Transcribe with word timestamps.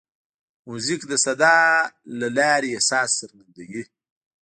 موزیک 0.67 1.01
د 1.07 1.13
صدا 1.25 1.57
له 2.19 2.27
لارې 2.37 2.69
احساس 2.73 3.09
څرګندوي. 3.19 3.83